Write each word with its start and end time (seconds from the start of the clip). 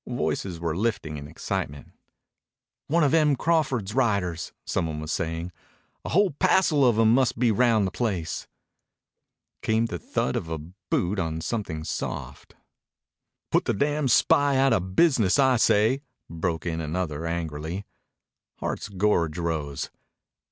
Voices 0.09 0.59
were 0.59 0.75
lifted 0.75 1.15
in 1.15 1.27
excitement. 1.27 1.91
"One 2.87 3.03
of 3.03 3.13
Em 3.13 3.35
Crawford's 3.35 3.93
riders," 3.93 4.51
some 4.65 4.87
one 4.87 4.99
was 4.99 5.11
saying. 5.11 5.51
"A 6.03 6.09
whole 6.09 6.31
passel 6.31 6.83
of 6.83 6.97
'em 6.97 7.13
must 7.13 7.37
be 7.37 7.51
round 7.51 7.85
the 7.85 7.91
place." 7.91 8.47
Came 9.61 9.85
the 9.85 9.99
thud 9.99 10.35
of 10.35 10.49
a 10.49 10.57
boot 10.57 11.19
on 11.19 11.39
something 11.39 11.83
soft. 11.83 12.55
"Put 13.51 13.65
the 13.65 13.75
damn 13.75 14.07
spy 14.07 14.57
outa 14.57 14.79
business, 14.79 15.37
I 15.37 15.57
say," 15.57 16.01
broke 16.27 16.65
in 16.65 16.81
another 16.81 17.27
angrily. 17.27 17.85
Hart's 18.55 18.89
gorge 18.89 19.37
rose. 19.37 19.91